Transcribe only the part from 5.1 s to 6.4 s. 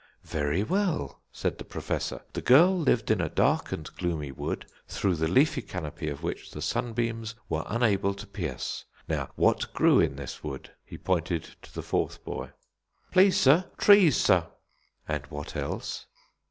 the leafy canopy of